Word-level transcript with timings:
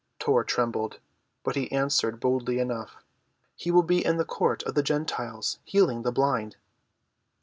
Tor 0.17 0.43
trembled, 0.43 0.97
but 1.43 1.55
he 1.55 1.71
answered 1.71 2.19
boldly 2.19 2.57
enough. 2.57 2.95
"He 3.55 3.69
will 3.69 3.83
be 3.83 4.03
in 4.03 4.17
the 4.17 4.25
court 4.25 4.63
of 4.63 4.73
the 4.73 4.81
Gentiles 4.81 5.59
healing 5.63 6.01
the 6.01 6.11
blind." 6.11 6.55